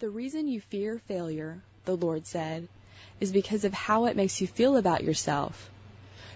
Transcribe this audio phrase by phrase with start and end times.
[0.00, 2.68] The reason you fear failure, the Lord said,
[3.20, 5.68] is because of how it makes you feel about yourself.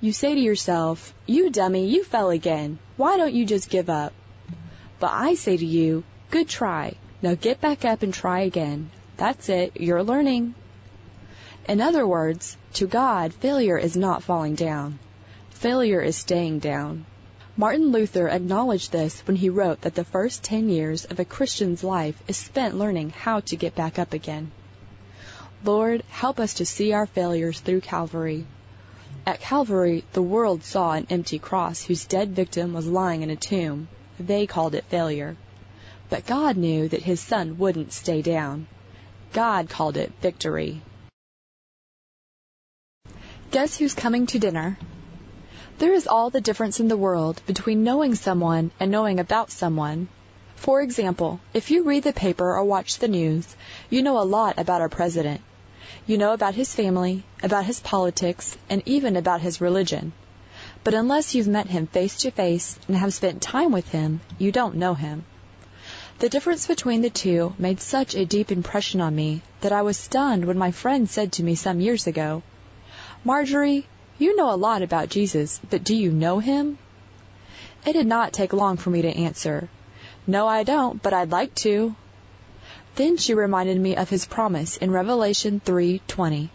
[0.00, 2.78] You say to yourself, You dummy, you fell again.
[2.96, 4.12] Why don't you just give up?
[5.00, 6.94] But I say to you, Good try.
[7.20, 8.90] Now get back up and try again.
[9.16, 9.72] That's it.
[9.80, 10.54] You're learning.
[11.68, 15.00] In other words, to God, failure is not falling down.
[15.50, 17.06] Failure is staying down.
[17.58, 21.82] Martin Luther acknowledged this when he wrote that the first 10 years of a Christian's
[21.82, 24.52] life is spent learning how to get back up again.
[25.64, 28.46] Lord, help us to see our failures through Calvary.
[29.26, 33.34] At Calvary, the world saw an empty cross whose dead victim was lying in a
[33.34, 33.88] tomb.
[34.20, 35.36] They called it failure.
[36.08, 38.68] But God knew that his son wouldn't stay down.
[39.32, 40.80] God called it victory.
[43.50, 44.78] Guess who's coming to dinner?
[45.78, 50.08] There is all the difference in the world between knowing someone and knowing about someone.
[50.56, 53.54] For example, if you read the paper or watch the news,
[53.88, 55.40] you know a lot about our president.
[56.04, 60.14] You know about his family, about his politics, and even about his religion.
[60.82, 64.50] But unless you've met him face to face and have spent time with him, you
[64.50, 65.26] don't know him.
[66.18, 69.96] The difference between the two made such a deep impression on me that I was
[69.96, 72.42] stunned when my friend said to me some years ago,
[73.22, 73.86] Marjorie,
[74.18, 76.78] you know a lot about Jesus, but do you know him?
[77.86, 79.68] It did not take long for me to answer.
[80.26, 81.94] No, I don't, but I'd like to.
[82.96, 86.50] Then she reminded me of his promise in Revelation 3:20.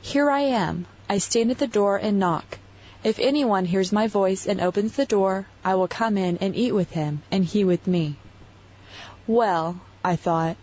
[0.00, 0.86] Here I am.
[1.08, 2.58] I stand at the door and knock.
[3.02, 6.72] If anyone hears my voice and opens the door, I will come in and eat
[6.72, 8.16] with him, and he with me.
[9.26, 10.56] Well, I thought,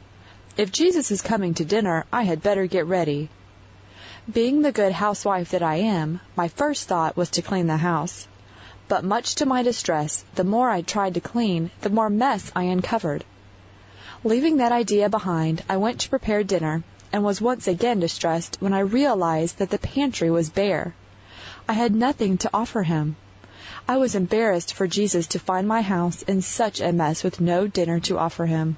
[0.55, 3.29] if Jesus is coming to dinner, I had better get ready.
[4.31, 8.27] Being the good housewife that I am, my first thought was to clean the house.
[8.87, 12.63] But much to my distress, the more I tried to clean, the more mess I
[12.63, 13.25] uncovered.
[14.23, 18.71] Leaving that idea behind, I went to prepare dinner, and was once again distressed when
[18.71, 20.93] I realized that the pantry was bare.
[21.67, 23.15] I had nothing to offer him.
[23.87, 27.65] I was embarrassed for Jesus to find my house in such a mess with no
[27.65, 28.77] dinner to offer him.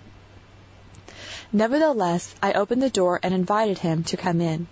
[1.52, 4.68] Nevertheless, I opened the door and invited him to come in.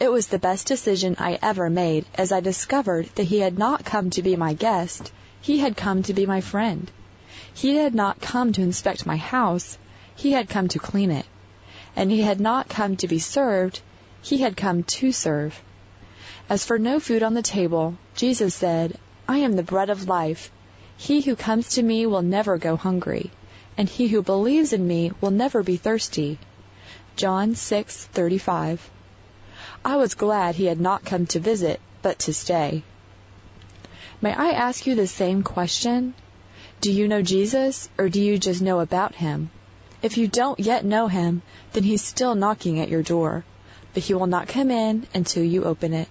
[0.00, 3.84] It was the best decision I ever made, as I discovered that he had not
[3.84, 5.10] come to be my guest,
[5.40, 6.88] he had come to be my friend.
[7.52, 9.76] He had not come to inspect my house,
[10.14, 11.26] he had come to clean it.
[11.96, 13.80] And he had not come to be served,
[14.22, 15.60] he had come to serve.
[16.48, 20.52] As for no food on the table, Jesus said, I am the bread of life.
[20.96, 23.32] He who comes to me will never go hungry,
[23.76, 26.38] and he who believes in me will never be thirsty.
[27.16, 28.78] John 6:35.
[29.84, 32.82] I was glad he had not come to visit, but to stay.
[34.20, 36.14] May I ask you the same question?
[36.80, 39.50] Do you know Jesus, or do you just know about him?
[40.00, 41.42] If you don't yet know him,
[41.72, 43.44] then he's still knocking at your door,
[43.94, 46.08] but he will not come in until you open it.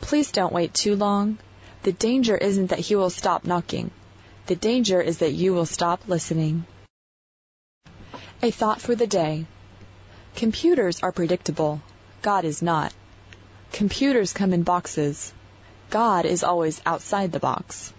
[0.00, 1.38] Please don't wait too long.
[1.82, 3.90] The danger isn't that he will stop knocking.
[4.46, 6.66] The danger is that you will stop listening.
[8.42, 9.46] A thought for the day.
[10.34, 11.80] Computers are predictable.
[12.22, 12.92] God is not.
[13.72, 15.32] Computers come in boxes.
[15.90, 17.92] God is always outside the box.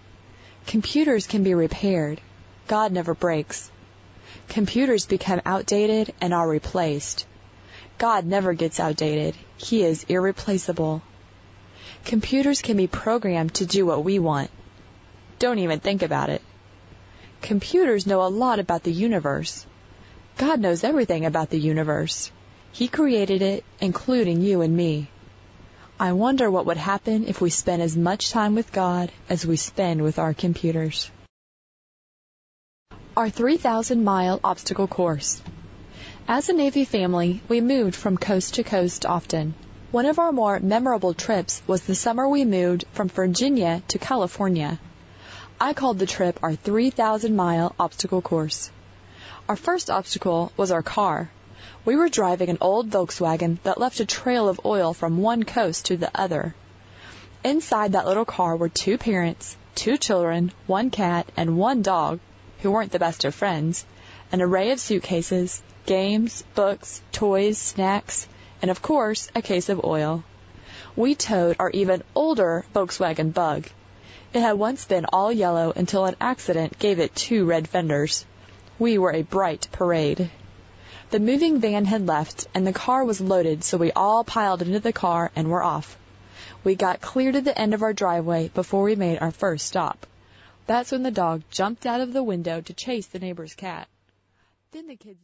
[0.66, 2.20] Computers can be repaired.
[2.66, 3.70] God never breaks.
[4.48, 7.26] Computers become outdated and are replaced.
[7.96, 9.34] God never gets outdated.
[9.56, 11.02] He is irreplaceable.
[12.04, 14.50] Computers can be programmed to do what we want.
[15.38, 16.42] Don't even think about it.
[17.40, 19.66] Computers know a lot about the universe.
[20.36, 22.30] God knows everything about the universe.
[22.72, 25.10] He created it, including you and me.
[26.00, 29.56] I wonder what would happen if we spent as much time with God as we
[29.56, 31.10] spend with our computers.
[33.16, 35.42] Our 3,000 mile obstacle course.
[36.28, 39.54] As a Navy family, we moved from coast to coast often.
[39.90, 44.78] One of our more memorable trips was the summer we moved from Virginia to California.
[45.60, 48.70] I called the trip our 3,000 mile obstacle course.
[49.48, 51.30] Our first obstacle was our car.
[51.84, 55.86] We were driving an old Volkswagen that left a trail of oil from one coast
[55.86, 56.54] to the other.
[57.42, 62.20] Inside that little car were two parents, two children, one cat, and one dog,
[62.60, 63.84] who weren't the best of friends,
[64.32, 68.28] an array of suitcases, games, books, toys, snacks,
[68.60, 70.24] and of course, a case of oil.
[70.96, 73.68] We towed our even older Volkswagen Bug.
[74.34, 78.26] It had once been all yellow until an accident gave it two red fenders.
[78.78, 80.30] We were a bright parade.
[81.10, 84.78] The moving van had left, and the car was loaded, so we all piled into
[84.78, 85.96] the car and were off.
[86.64, 90.06] We got clear to the end of our driveway before we made our first stop.
[90.66, 93.88] That's when the dog jumped out of the window to chase the neighbor's cat.
[94.72, 95.16] Then the kids